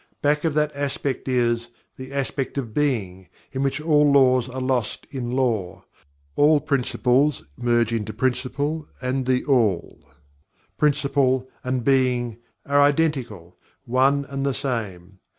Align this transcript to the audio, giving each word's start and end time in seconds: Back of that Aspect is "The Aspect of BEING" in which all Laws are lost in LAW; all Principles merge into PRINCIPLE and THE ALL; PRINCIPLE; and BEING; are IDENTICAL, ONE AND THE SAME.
Back 0.23 0.45
of 0.45 0.55
that 0.55 0.75
Aspect 0.75 1.27
is 1.27 1.69
"The 1.95 2.11
Aspect 2.11 2.57
of 2.57 2.73
BEING" 2.73 3.27
in 3.51 3.61
which 3.61 3.79
all 3.79 4.11
Laws 4.11 4.49
are 4.49 4.59
lost 4.59 5.05
in 5.11 5.29
LAW; 5.29 5.83
all 6.35 6.59
Principles 6.59 7.43
merge 7.55 7.93
into 7.93 8.11
PRINCIPLE 8.11 8.87
and 8.99 9.27
THE 9.27 9.45
ALL; 9.45 9.99
PRINCIPLE; 10.79 11.47
and 11.63 11.83
BEING; 11.83 12.39
are 12.65 12.81
IDENTICAL, 12.81 13.55
ONE 13.85 14.25
AND 14.27 14.43
THE 14.43 14.55
SAME. 14.55 15.19